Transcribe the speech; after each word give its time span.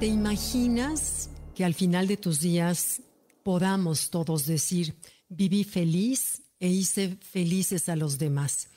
¿Te 0.00 0.06
imaginas 0.06 1.30
que 1.54 1.64
al 1.64 1.72
final 1.72 2.08
de 2.08 2.16
tus 2.16 2.40
días 2.40 3.00
podamos 3.44 4.10
todos 4.10 4.44
decir, 4.44 4.94
viví 5.28 5.62
feliz 5.62 6.42
e 6.58 6.68
hice 6.68 7.16
felices 7.20 7.88
a 7.88 7.94
los 7.94 8.18
demás? 8.18 8.68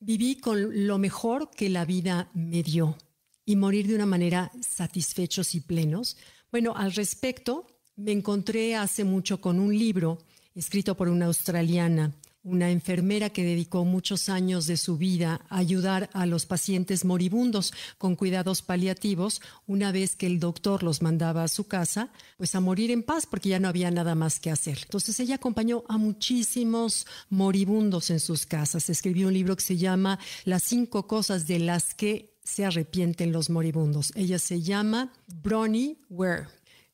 Viví 0.00 0.36
con 0.36 0.86
lo 0.86 0.98
mejor 0.98 1.50
que 1.50 1.68
la 1.68 1.84
vida 1.84 2.30
me 2.32 2.62
dio 2.62 2.96
y 3.44 3.56
morir 3.56 3.86
de 3.86 3.96
una 3.96 4.06
manera 4.06 4.50
satisfechos 4.60 5.54
y 5.54 5.60
plenos. 5.60 6.16
Bueno, 6.50 6.74
al 6.74 6.92
respecto, 6.92 7.66
me 7.96 8.12
encontré 8.12 8.74
hace 8.74 9.04
mucho 9.04 9.40
con 9.40 9.60
un 9.60 9.78
libro 9.78 10.18
escrito 10.54 10.96
por 10.96 11.08
una 11.08 11.26
australiana 11.26 12.14
una 12.44 12.70
enfermera 12.70 13.30
que 13.30 13.44
dedicó 13.44 13.84
muchos 13.84 14.28
años 14.28 14.66
de 14.66 14.76
su 14.76 14.96
vida 14.96 15.40
a 15.48 15.58
ayudar 15.58 16.10
a 16.12 16.26
los 16.26 16.44
pacientes 16.46 17.04
moribundos 17.04 17.72
con 17.98 18.16
cuidados 18.16 18.62
paliativos, 18.62 19.40
una 19.66 19.92
vez 19.92 20.16
que 20.16 20.26
el 20.26 20.40
doctor 20.40 20.82
los 20.82 21.02
mandaba 21.02 21.44
a 21.44 21.48
su 21.48 21.68
casa, 21.68 22.10
pues 22.36 22.54
a 22.54 22.60
morir 22.60 22.90
en 22.90 23.02
paz 23.02 23.26
porque 23.26 23.50
ya 23.50 23.60
no 23.60 23.68
había 23.68 23.90
nada 23.90 24.14
más 24.14 24.40
que 24.40 24.50
hacer. 24.50 24.78
Entonces 24.82 25.18
ella 25.20 25.36
acompañó 25.36 25.84
a 25.88 25.98
muchísimos 25.98 27.06
moribundos 27.30 28.10
en 28.10 28.18
sus 28.18 28.46
casas. 28.46 28.90
Escribió 28.90 29.28
un 29.28 29.34
libro 29.34 29.56
que 29.56 29.62
se 29.62 29.76
llama 29.76 30.18
Las 30.44 30.64
cinco 30.64 31.06
cosas 31.06 31.46
de 31.46 31.60
las 31.60 31.94
que 31.94 32.32
se 32.42 32.64
arrepienten 32.64 33.30
los 33.30 33.50
moribundos. 33.50 34.12
Ella 34.16 34.38
se 34.40 34.62
llama 34.62 35.12
Bronnie 35.42 35.98
Ware. 36.10 36.48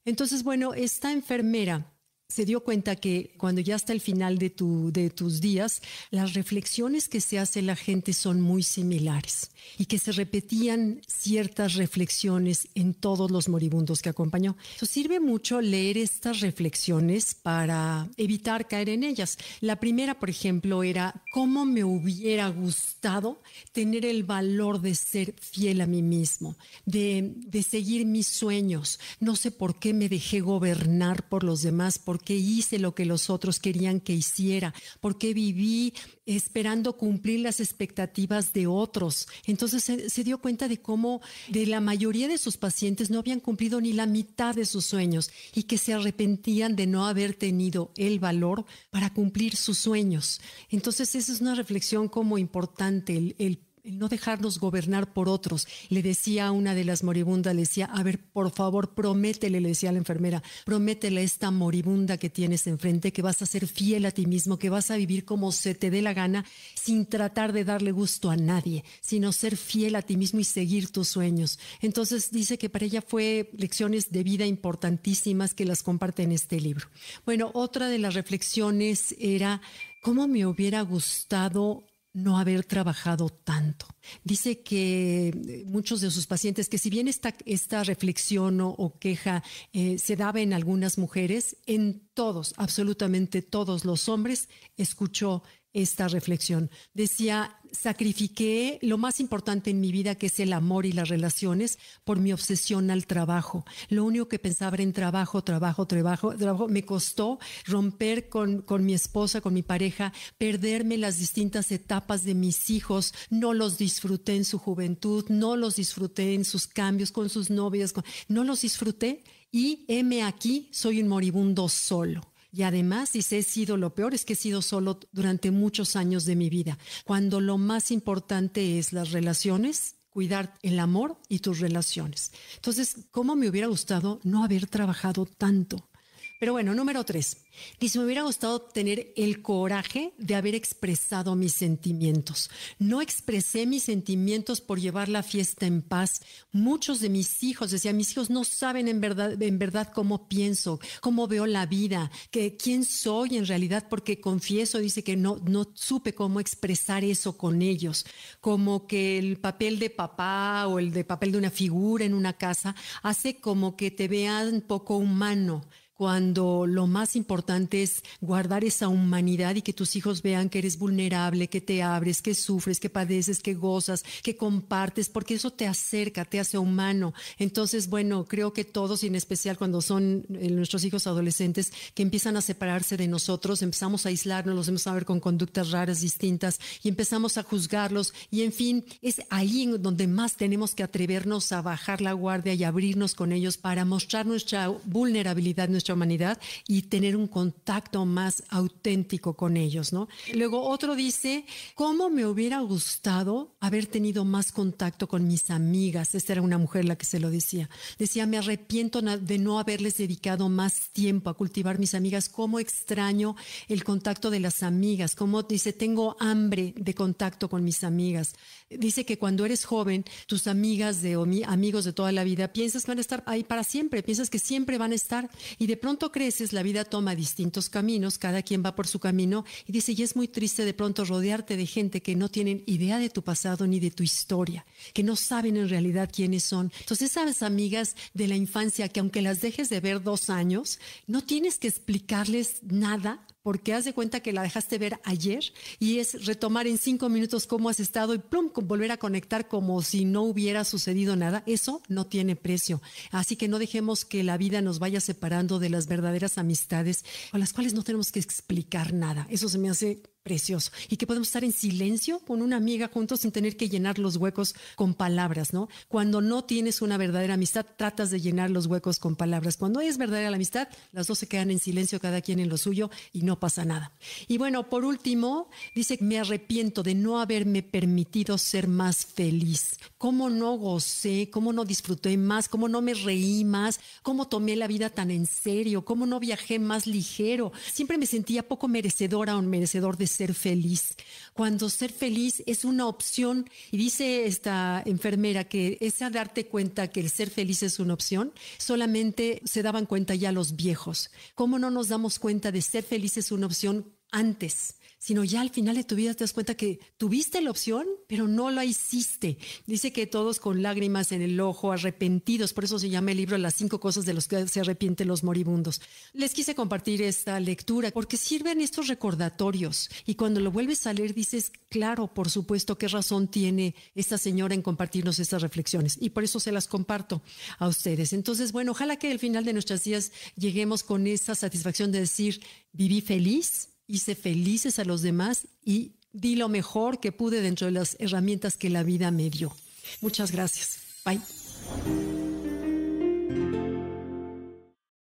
Entonces, 0.04 0.42
bueno, 0.42 0.74
esta 0.74 1.12
enfermera 1.12 1.90
se 2.30 2.44
dio 2.44 2.60
cuenta 2.60 2.94
que 2.94 3.32
cuando 3.38 3.62
ya 3.62 3.74
está 3.74 3.94
el 3.94 4.02
final 4.02 4.36
de, 4.36 4.50
tu, 4.50 4.92
de 4.92 5.08
tus 5.08 5.40
días, 5.40 5.80
las 6.10 6.34
reflexiones 6.34 7.08
que 7.08 7.22
se 7.22 7.38
hace 7.38 7.62
la 7.62 7.74
gente 7.74 8.12
son 8.12 8.42
muy 8.42 8.62
similares 8.62 9.50
y 9.78 9.86
que 9.86 9.98
se 9.98 10.12
repetían 10.12 11.00
ciertas 11.06 11.74
reflexiones 11.74 12.68
en 12.74 12.92
todos 12.92 13.30
los 13.30 13.48
moribundos 13.48 14.02
que 14.02 14.10
acompañó. 14.10 14.58
Eso 14.76 14.84
sirve 14.84 15.20
mucho 15.20 15.62
leer 15.62 15.96
estas 15.96 16.40
reflexiones 16.40 17.34
para 17.34 18.08
evitar 18.18 18.68
caer 18.68 18.90
en 18.90 19.04
ellas. 19.04 19.38
La 19.62 19.76
primera, 19.76 20.18
por 20.18 20.28
ejemplo, 20.28 20.82
era 20.82 21.22
cómo 21.32 21.64
me 21.64 21.82
hubiera 21.82 22.48
gustado 22.48 23.40
tener 23.72 24.04
el 24.04 24.22
valor 24.22 24.82
de 24.82 24.94
ser 24.94 25.34
fiel 25.40 25.80
a 25.80 25.86
mí 25.86 26.02
mismo, 26.02 26.56
de, 26.84 27.32
de 27.36 27.62
seguir 27.62 28.04
mis 28.04 28.26
sueños. 28.26 29.00
No 29.18 29.34
sé 29.34 29.50
por 29.50 29.78
qué 29.78 29.94
me 29.94 30.10
dejé 30.10 30.40
gobernar 30.40 31.26
por 31.26 31.42
los 31.42 31.62
demás, 31.62 31.98
por 31.98 32.17
qué 32.18 32.34
hice 32.34 32.78
lo 32.78 32.94
que 32.94 33.04
los 33.04 33.30
otros 33.30 33.58
querían 33.60 34.00
que 34.00 34.12
hiciera, 34.12 34.74
por 35.00 35.18
qué 35.18 35.34
viví 35.34 35.94
esperando 36.26 36.96
cumplir 36.96 37.40
las 37.40 37.60
expectativas 37.60 38.52
de 38.52 38.66
otros. 38.66 39.28
Entonces 39.46 39.84
se, 39.84 40.24
dio 40.24 40.38
cuenta 40.38 40.68
de 40.68 40.78
cómo 40.78 41.20
de 41.48 41.66
la 41.66 41.80
mayoría 41.80 42.28
de 42.28 42.38
sus 42.38 42.56
pacientes 42.56 43.10
no 43.10 43.18
habían 43.18 43.40
cumplido 43.40 43.80
ni 43.80 43.92
la 43.92 44.06
mitad 44.06 44.54
de 44.54 44.66
sus 44.66 44.84
sueños 44.84 45.30
y 45.54 45.62
que 45.64 45.78
se 45.78 45.94
arrepentían 45.94 46.76
de 46.76 46.86
no 46.86 47.06
haber 47.06 47.34
tenido 47.34 47.92
el 47.96 48.18
valor 48.18 48.66
para 48.90 49.12
cumplir 49.12 49.56
sus 49.56 49.78
sueños. 49.78 50.40
Entonces 50.68 51.14
esa 51.14 51.32
es 51.32 51.40
una 51.40 51.54
reflexión 51.54 52.08
como 52.08 52.36
importante, 52.36 53.16
el, 53.16 53.34
el 53.38 53.67
el 53.88 53.98
no 53.98 54.08
dejarnos 54.08 54.60
gobernar 54.60 55.12
por 55.12 55.28
otros. 55.28 55.66
Le 55.88 56.02
decía 56.02 56.46
a 56.46 56.52
una 56.52 56.74
de 56.74 56.84
las 56.84 57.02
moribundas, 57.02 57.54
le 57.54 57.62
decía, 57.62 57.86
a 57.86 58.02
ver, 58.02 58.18
por 58.18 58.50
favor, 58.50 58.94
prométele, 58.94 59.60
le 59.60 59.70
decía 59.70 59.88
a 59.88 59.92
la 59.92 59.98
enfermera, 59.98 60.42
prométele 60.66 61.20
a 61.20 61.24
esta 61.24 61.50
moribunda 61.50 62.18
que 62.18 62.28
tienes 62.28 62.66
enfrente 62.66 63.12
que 63.12 63.22
vas 63.22 63.40
a 63.40 63.46
ser 63.46 63.66
fiel 63.66 64.04
a 64.04 64.10
ti 64.10 64.26
mismo, 64.26 64.58
que 64.58 64.70
vas 64.70 64.90
a 64.90 64.96
vivir 64.96 65.24
como 65.24 65.52
se 65.52 65.74
te 65.74 65.90
dé 65.90 66.02
la 66.02 66.12
gana, 66.12 66.44
sin 66.74 67.06
tratar 67.06 67.52
de 67.52 67.64
darle 67.64 67.92
gusto 67.92 68.30
a 68.30 68.36
nadie, 68.36 68.84
sino 69.00 69.32
ser 69.32 69.56
fiel 69.56 69.94
a 69.96 70.02
ti 70.02 70.16
mismo 70.16 70.40
y 70.40 70.44
seguir 70.44 70.90
tus 70.90 71.08
sueños. 71.08 71.58
Entonces 71.80 72.30
dice 72.30 72.58
que 72.58 72.68
para 72.68 72.84
ella 72.84 73.02
fue 73.02 73.50
lecciones 73.56 74.10
de 74.10 74.22
vida 74.22 74.44
importantísimas 74.44 75.54
que 75.54 75.64
las 75.64 75.82
comparte 75.82 76.22
en 76.22 76.32
este 76.32 76.60
libro. 76.60 76.88
Bueno, 77.24 77.50
otra 77.54 77.88
de 77.88 77.98
las 77.98 78.14
reflexiones 78.14 79.14
era 79.18 79.62
cómo 80.02 80.28
me 80.28 80.46
hubiera 80.46 80.82
gustado 80.82 81.87
no 82.12 82.38
haber 82.38 82.64
trabajado 82.64 83.28
tanto. 83.28 83.86
Dice 84.24 84.60
que 84.60 85.28
eh, 85.28 85.64
muchos 85.66 86.00
de 86.00 86.10
sus 86.10 86.26
pacientes, 86.26 86.68
que 86.68 86.78
si 86.78 86.90
bien 86.90 87.08
esta, 87.08 87.34
esta 87.44 87.84
reflexión 87.84 88.60
o, 88.60 88.98
queja 88.98 89.42
eh, 89.72 89.98
se 89.98 90.16
daba 90.16 90.40
en 90.40 90.52
algunas 90.52 90.98
mujeres, 90.98 91.56
en 91.66 92.02
todos, 92.14 92.54
absolutamente 92.56 93.42
todos 93.42 93.84
los 93.84 94.08
hombres, 94.08 94.48
escuchó 94.76 95.42
esta 95.72 96.08
reflexión. 96.08 96.70
Decía, 96.94 97.58
sacrifiqué 97.72 98.78
lo 98.82 98.98
más 98.98 99.20
importante 99.20 99.70
en 99.70 99.80
mi 99.80 99.92
vida, 99.92 100.14
que 100.14 100.26
es 100.26 100.40
el 100.40 100.52
amor 100.52 100.86
y 100.86 100.92
las 100.92 101.08
relaciones, 101.08 101.78
por 102.04 102.18
mi 102.18 102.32
obsesión 102.32 102.90
al 102.90 103.06
trabajo. 103.06 103.64
Lo 103.88 104.04
único 104.04 104.28
que 104.28 104.38
pensaba 104.38 104.76
era 104.76 104.82
en 104.82 104.92
trabajo, 104.92 105.42
trabajo, 105.42 105.86
trabajo, 105.86 106.34
trabajo. 106.36 106.68
Me 106.68 106.84
costó 106.84 107.38
romper 107.66 108.28
con, 108.28 108.62
con 108.62 108.84
mi 108.84 108.94
esposa, 108.94 109.40
con 109.40 109.54
mi 109.54 109.62
pareja, 109.62 110.12
perderme 110.38 110.98
las 110.98 111.18
distintas 111.18 111.70
etapas 111.72 112.24
de 112.24 112.34
mis 112.34 112.70
hijos. 112.70 113.14
No 113.30 113.54
los 113.54 113.78
disfruté 113.78 114.36
en 114.36 114.44
su 114.44 114.58
juventud, 114.58 115.24
no 115.28 115.56
los 115.56 115.76
disfruté 115.76 116.34
en 116.34 116.44
sus 116.44 116.66
cambios 116.66 117.12
con 117.12 117.28
sus 117.28 117.50
novias, 117.50 117.94
no 118.28 118.44
los 118.44 118.62
disfruté. 118.62 119.22
Y 119.50 119.84
heme 119.88 120.22
aquí, 120.22 120.68
soy 120.72 121.00
un 121.00 121.08
moribundo 121.08 121.68
solo. 121.68 122.32
Y 122.58 122.64
además, 122.64 123.10
si 123.10 123.20
he 123.20 123.42
sido 123.44 123.76
lo 123.76 123.94
peor, 123.94 124.14
es 124.14 124.24
que 124.24 124.32
he 124.32 124.36
sido 124.36 124.62
solo 124.62 124.98
durante 125.12 125.52
muchos 125.52 125.94
años 125.94 126.24
de 126.24 126.34
mi 126.34 126.50
vida, 126.50 126.76
cuando 127.04 127.40
lo 127.40 127.56
más 127.56 127.92
importante 127.92 128.80
es 128.80 128.92
las 128.92 129.12
relaciones, 129.12 129.94
cuidar 130.10 130.52
el 130.62 130.80
amor 130.80 131.20
y 131.28 131.38
tus 131.38 131.60
relaciones. 131.60 132.32
Entonces, 132.56 132.96
¿cómo 133.12 133.36
me 133.36 133.48
hubiera 133.48 133.68
gustado 133.68 134.18
no 134.24 134.42
haber 134.42 134.66
trabajado 134.66 135.24
tanto? 135.24 135.88
Pero 136.38 136.52
bueno, 136.52 136.72
número 136.72 137.04
tres. 137.04 137.38
Dice, 137.80 137.98
me 137.98 138.04
hubiera 138.04 138.22
gustado 138.22 138.60
tener 138.60 139.12
el 139.16 139.42
coraje 139.42 140.12
de 140.18 140.36
haber 140.36 140.54
expresado 140.54 141.34
mis 141.34 141.52
sentimientos. 141.52 142.48
No 142.78 143.02
expresé 143.02 143.66
mis 143.66 143.82
sentimientos 143.82 144.60
por 144.60 144.78
llevar 144.78 145.08
la 145.08 145.24
fiesta 145.24 145.66
en 145.66 145.82
paz. 145.82 146.22
Muchos 146.52 147.00
de 147.00 147.08
mis 147.08 147.42
hijos, 147.42 147.72
decía, 147.72 147.92
mis 147.92 148.12
hijos 148.12 148.30
no 148.30 148.44
saben 148.44 148.86
en 148.86 149.00
verdad, 149.00 149.42
en 149.42 149.58
verdad 149.58 149.90
cómo 149.92 150.28
pienso, 150.28 150.78
cómo 151.00 151.26
veo 151.26 151.46
la 151.46 151.66
vida, 151.66 152.12
que 152.30 152.56
quién 152.56 152.84
soy 152.84 153.36
en 153.36 153.46
realidad, 153.46 153.86
porque 153.90 154.20
confieso, 154.20 154.78
dice 154.78 155.02
que 155.02 155.16
no, 155.16 155.40
no 155.44 155.72
supe 155.74 156.14
cómo 156.14 156.38
expresar 156.38 157.02
eso 157.02 157.36
con 157.36 157.62
ellos. 157.62 158.06
Como 158.40 158.86
que 158.86 159.18
el 159.18 159.38
papel 159.38 159.80
de 159.80 159.90
papá 159.90 160.68
o 160.68 160.78
el 160.78 160.92
de 160.92 161.02
papel 161.02 161.32
de 161.32 161.38
una 161.38 161.50
figura 161.50 162.04
en 162.04 162.14
una 162.14 162.34
casa 162.34 162.76
hace 163.02 163.40
como 163.40 163.76
que 163.76 163.90
te 163.90 164.06
vean 164.06 164.60
poco 164.60 164.96
humano 164.96 165.64
cuando 165.98 166.64
lo 166.64 166.86
más 166.86 167.16
importante 167.16 167.82
es 167.82 168.04
guardar 168.20 168.62
esa 168.62 168.86
humanidad 168.86 169.56
y 169.56 169.62
que 169.62 169.72
tus 169.72 169.96
hijos 169.96 170.22
vean 170.22 170.48
que 170.48 170.60
eres 170.60 170.78
vulnerable, 170.78 171.48
que 171.48 171.60
te 171.60 171.82
abres, 171.82 172.22
que 172.22 172.36
sufres, 172.36 172.78
que 172.78 172.88
padeces, 172.88 173.40
que 173.40 173.54
gozas, 173.54 174.04
que 174.22 174.36
compartes, 174.36 175.08
porque 175.08 175.34
eso 175.34 175.50
te 175.50 175.66
acerca, 175.66 176.24
te 176.24 176.38
hace 176.38 176.56
humano. 176.56 177.14
Entonces, 177.36 177.88
bueno, 177.88 178.26
creo 178.26 178.52
que 178.52 178.62
todos, 178.62 179.02
y 179.02 179.08
en 179.08 179.16
especial 179.16 179.58
cuando 179.58 179.82
son 179.82 180.24
eh, 180.34 180.50
nuestros 180.50 180.84
hijos 180.84 181.08
adolescentes, 181.08 181.72
que 181.94 182.04
empiezan 182.04 182.36
a 182.36 182.42
separarse 182.42 182.96
de 182.96 183.08
nosotros, 183.08 183.60
empezamos 183.62 184.06
a 184.06 184.10
aislarnos, 184.10 184.54
los 184.54 184.68
empezamos 184.68 184.92
a 184.92 184.94
ver 184.94 185.04
con 185.04 185.18
conductas 185.18 185.72
raras, 185.72 186.00
distintas, 186.00 186.60
y 186.80 186.90
empezamos 186.90 187.38
a 187.38 187.42
juzgarlos, 187.42 188.14
y 188.30 188.42
en 188.42 188.52
fin, 188.52 188.84
es 189.02 189.20
ahí 189.30 189.66
donde 189.80 190.06
más 190.06 190.36
tenemos 190.36 190.76
que 190.76 190.84
atrevernos 190.84 191.50
a 191.50 191.60
bajar 191.60 192.00
la 192.02 192.12
guardia 192.12 192.54
y 192.54 192.62
abrirnos 192.62 193.16
con 193.16 193.32
ellos 193.32 193.56
para 193.56 193.84
mostrar 193.84 194.26
nuestra 194.26 194.68
vulnerabilidad, 194.68 195.68
nuestra 195.68 195.87
humanidad 195.94 196.38
y 196.66 196.82
tener 196.82 197.16
un 197.16 197.28
contacto 197.28 198.04
más 198.04 198.42
auténtico 198.48 199.34
con 199.34 199.56
ellos, 199.56 199.92
¿no? 199.92 200.08
Luego 200.34 200.68
otro 200.68 200.94
dice, 200.94 201.44
¿cómo 201.74 202.10
me 202.10 202.26
hubiera 202.26 202.60
gustado 202.60 203.56
haber 203.60 203.86
tenido 203.86 204.24
más 204.24 204.52
contacto 204.52 205.08
con 205.08 205.26
mis 205.26 205.50
amigas? 205.50 206.14
Esta 206.14 206.34
era 206.34 206.42
una 206.42 206.58
mujer 206.58 206.84
la 206.84 206.96
que 206.96 207.06
se 207.06 207.20
lo 207.20 207.30
decía. 207.30 207.68
Decía, 207.98 208.26
me 208.26 208.38
arrepiento 208.38 209.00
de 209.00 209.38
no 209.38 209.58
haberles 209.58 209.96
dedicado 209.96 210.48
más 210.48 210.90
tiempo 210.90 211.30
a 211.30 211.34
cultivar 211.34 211.78
mis 211.78 211.94
amigas. 211.94 212.28
¿Cómo 212.28 212.58
extraño 212.58 213.36
el 213.68 213.84
contacto 213.84 214.30
de 214.30 214.40
las 214.40 214.62
amigas? 214.62 215.14
¿Cómo 215.14 215.42
dice, 215.42 215.72
tengo 215.72 216.16
hambre 216.20 216.74
de 216.76 216.94
contacto 216.94 217.48
con 217.48 217.64
mis 217.64 217.84
amigas? 217.84 218.34
Dice 218.70 219.04
que 219.04 219.18
cuando 219.18 219.44
eres 219.46 219.64
joven, 219.64 220.04
tus 220.26 220.46
amigas 220.46 221.00
de, 221.00 221.14
amigos 221.46 221.84
de 221.84 221.92
toda 221.92 222.12
la 222.12 222.24
vida, 222.24 222.52
piensas 222.52 222.84
que 222.84 222.90
van 222.90 222.98
a 222.98 223.00
estar 223.00 223.22
ahí 223.26 223.44
para 223.44 223.64
siempre, 223.64 224.02
piensas 224.02 224.28
que 224.30 224.38
siempre 224.38 224.78
van 224.78 224.92
a 224.92 224.96
estar 224.96 225.30
y 225.58 225.66
de 225.66 225.76
pronto 225.78 226.12
creces, 226.12 226.52
la 226.52 226.62
vida 226.62 226.84
toma 226.84 227.14
distintos 227.14 227.70
caminos, 227.70 228.18
cada 228.18 228.42
quien 228.42 228.62
va 228.64 228.74
por 228.74 228.86
su 228.86 228.98
camino 228.98 229.44
y 229.66 229.72
dice, 229.72 229.92
y 229.92 230.02
es 230.02 230.16
muy 230.16 230.28
triste 230.28 230.64
de 230.64 230.74
pronto 230.74 231.04
rodearte 231.04 231.56
de 231.56 231.66
gente 231.66 232.02
que 232.02 232.14
no 232.14 232.28
tienen 232.28 232.62
idea 232.66 232.98
de 232.98 233.10
tu 233.10 233.22
pasado 233.22 233.66
ni 233.66 233.80
de 233.80 233.90
tu 233.90 234.02
historia, 234.02 234.66
que 234.92 235.02
no 235.02 235.16
saben 235.16 235.56
en 235.56 235.68
realidad 235.68 236.10
quiénes 236.12 236.44
son. 236.44 236.72
Entonces 236.80 237.10
esas 237.10 237.42
amigas 237.42 237.96
de 238.14 238.28
la 238.28 238.36
infancia 238.36 238.88
que 238.88 239.00
aunque 239.00 239.22
las 239.22 239.40
dejes 239.40 239.68
de 239.68 239.80
ver 239.80 240.02
dos 240.02 240.30
años, 240.30 240.78
no 241.06 241.22
tienes 241.22 241.58
que 241.58 241.68
explicarles 241.68 242.62
nada 242.62 243.24
porque 243.42 243.74
haz 243.74 243.84
de 243.84 243.94
cuenta 243.94 244.20
que 244.20 244.32
la 244.32 244.42
dejaste 244.42 244.78
ver 244.78 245.00
ayer 245.04 245.44
y 245.78 245.98
es 245.98 246.26
retomar 246.26 246.66
en 246.66 246.78
cinco 246.78 247.08
minutos 247.08 247.46
cómo 247.46 247.68
has 247.68 247.80
estado 247.80 248.14
y 248.14 248.18
plum, 248.18 248.50
volver 248.54 248.92
a 248.92 248.96
conectar 248.96 249.48
como 249.48 249.82
si 249.82 250.04
no 250.04 250.22
hubiera 250.22 250.64
sucedido 250.64 251.16
nada. 251.16 251.42
Eso 251.46 251.82
no 251.88 252.06
tiene 252.06 252.36
precio. 252.36 252.82
Así 253.10 253.36
que 253.36 253.48
no 253.48 253.58
dejemos 253.58 254.04
que 254.04 254.22
la 254.22 254.36
vida 254.36 254.60
nos 254.60 254.78
vaya 254.78 255.00
separando 255.00 255.58
de 255.58 255.70
las 255.70 255.86
verdaderas 255.86 256.38
amistades 256.38 257.04
con 257.30 257.40
las 257.40 257.52
cuales 257.52 257.74
no 257.74 257.82
tenemos 257.82 258.12
que 258.12 258.20
explicar 258.20 258.92
nada. 258.92 259.26
Eso 259.30 259.48
se 259.48 259.58
me 259.58 259.70
hace 259.70 260.02
precioso 260.28 260.70
y 260.90 260.98
que 260.98 261.06
podemos 261.06 261.28
estar 261.28 261.42
en 261.42 261.52
silencio 261.52 262.18
con 262.18 262.42
una 262.42 262.56
amiga 262.56 262.90
juntos 262.92 263.20
sin 263.20 263.32
tener 263.32 263.56
que 263.56 263.70
llenar 263.70 263.98
los 263.98 264.16
huecos 264.16 264.54
con 264.76 264.92
palabras, 264.92 265.54
¿no? 265.54 265.70
Cuando 265.88 266.20
no 266.20 266.44
tienes 266.44 266.82
una 266.82 266.98
verdadera 266.98 267.34
amistad, 267.34 267.64
tratas 267.78 268.10
de 268.10 268.20
llenar 268.20 268.50
los 268.50 268.66
huecos 268.66 268.98
con 268.98 269.16
palabras. 269.16 269.56
Cuando 269.56 269.80
es 269.80 269.96
verdadera 269.96 270.28
la 270.28 270.36
amistad, 270.36 270.68
las 270.92 271.06
dos 271.06 271.18
se 271.18 271.28
quedan 271.28 271.50
en 271.50 271.60
silencio, 271.60 271.98
cada 271.98 272.20
quien 272.20 272.40
en 272.40 272.50
lo 272.50 272.58
suyo 272.58 272.90
y 273.10 273.22
no 273.22 273.40
pasa 273.40 273.64
nada. 273.64 273.92
Y 274.26 274.36
bueno, 274.36 274.68
por 274.68 274.84
último, 274.84 275.48
dice, 275.74 275.96
me 276.02 276.18
arrepiento 276.18 276.82
de 276.82 276.94
no 276.94 277.20
haberme 277.20 277.62
permitido 277.62 278.36
ser 278.36 278.68
más 278.68 279.06
feliz. 279.06 279.78
¿Cómo 279.96 280.28
no 280.28 280.58
gocé? 280.58 281.30
¿Cómo 281.30 281.54
no 281.54 281.64
disfruté 281.64 282.18
más? 282.18 282.50
¿Cómo 282.50 282.68
no 282.68 282.82
me 282.82 282.92
reí 282.92 283.46
más? 283.46 283.80
¿Cómo 284.02 284.28
tomé 284.28 284.56
la 284.56 284.66
vida 284.66 284.90
tan 284.90 285.10
en 285.10 285.24
serio? 285.24 285.86
¿Cómo 285.86 286.04
no 286.04 286.20
viajé 286.20 286.58
más 286.58 286.86
ligero? 286.86 287.50
Siempre 287.72 287.96
me 287.96 288.04
sentía 288.04 288.46
poco 288.46 288.68
merecedora 288.68 289.38
o 289.38 289.42
merecedor 289.42 289.96
de 289.96 290.06
ser 290.18 290.34
feliz. 290.34 290.96
Cuando 291.32 291.70
ser 291.70 291.92
feliz 291.92 292.42
es 292.46 292.64
una 292.64 292.86
opción, 292.88 293.48
y 293.70 293.76
dice 293.76 294.26
esta 294.26 294.82
enfermera 294.84 295.44
que 295.44 295.78
esa 295.80 296.10
darte 296.10 296.46
cuenta 296.46 296.88
que 296.88 297.00
el 297.00 297.08
ser 297.08 297.30
feliz 297.30 297.62
es 297.62 297.78
una 297.78 297.94
opción, 297.94 298.32
solamente 298.58 299.40
se 299.44 299.62
daban 299.62 299.86
cuenta 299.86 300.16
ya 300.16 300.32
los 300.32 300.56
viejos. 300.56 301.10
¿Cómo 301.36 301.58
no 301.60 301.70
nos 301.70 301.88
damos 301.88 302.18
cuenta 302.18 302.50
de 302.50 302.62
ser 302.62 302.82
feliz 302.82 303.16
es 303.16 303.30
una 303.30 303.46
opción 303.46 303.92
antes? 304.10 304.74
Sino 304.98 305.24
ya 305.24 305.40
al 305.40 305.50
final 305.50 305.76
de 305.76 305.84
tu 305.84 305.94
vida 305.94 306.14
te 306.14 306.24
das 306.24 306.32
cuenta 306.32 306.56
que 306.56 306.80
tuviste 306.96 307.40
la 307.40 307.50
opción, 307.50 307.86
pero 308.06 308.26
no 308.26 308.50
la 308.50 308.64
hiciste. 308.64 309.38
Dice 309.66 309.92
que 309.92 310.06
todos 310.06 310.40
con 310.40 310.62
lágrimas 310.62 311.12
en 311.12 311.22
el 311.22 311.40
ojo, 311.40 311.72
arrepentidos, 311.72 312.52
por 312.52 312.64
eso 312.64 312.78
se 312.78 312.90
llama 312.90 313.12
el 313.12 313.18
libro 313.18 313.38
Las 313.38 313.54
cinco 313.54 313.80
cosas 313.80 314.04
de 314.04 314.14
los 314.14 314.28
que 314.28 314.46
se 314.48 314.60
arrepienten 314.60 315.08
los 315.08 315.24
moribundos. 315.24 315.80
Les 316.12 316.34
quise 316.34 316.54
compartir 316.54 317.02
esta 317.02 317.38
lectura 317.40 317.90
porque 317.90 318.16
sirven 318.16 318.60
estos 318.60 318.88
recordatorios 318.88 319.88
y 320.04 320.14
cuando 320.14 320.40
lo 320.40 320.50
vuelves 320.50 320.86
a 320.86 320.92
leer 320.92 321.14
dices, 321.14 321.52
claro, 321.68 322.12
por 322.12 322.30
supuesto, 322.30 322.76
qué 322.76 322.88
razón 322.88 323.28
tiene 323.28 323.74
esta 323.94 324.18
señora 324.18 324.54
en 324.54 324.62
compartirnos 324.62 325.18
estas 325.18 325.42
reflexiones 325.42 325.96
y 326.00 326.10
por 326.10 326.24
eso 326.24 326.40
se 326.40 326.52
las 326.52 326.66
comparto 326.66 327.22
a 327.58 327.68
ustedes. 327.68 328.12
Entonces, 328.12 328.52
bueno, 328.52 328.72
ojalá 328.72 328.96
que 328.96 329.10
al 329.10 329.18
final 329.18 329.44
de 329.44 329.52
nuestras 329.52 329.84
días 329.84 330.12
lleguemos 330.36 330.82
con 330.82 331.06
esa 331.06 331.34
satisfacción 331.34 331.92
de 331.92 332.00
decir, 332.00 332.40
viví 332.72 333.00
feliz, 333.00 333.70
hice 333.88 334.14
felices 334.14 334.78
a 334.78 334.84
los 334.84 335.02
demás 335.02 335.48
y 335.64 335.92
di 336.12 336.36
lo 336.36 336.48
mejor 336.48 337.00
que 337.00 337.10
pude 337.10 337.40
dentro 337.40 337.66
de 337.66 337.72
las 337.72 337.96
herramientas 337.98 338.56
que 338.56 338.70
la 338.70 338.82
vida 338.84 339.10
me 339.10 339.30
dio. 339.30 339.52
Muchas 340.00 340.30
gracias. 340.30 340.78
Bye. 341.04 342.27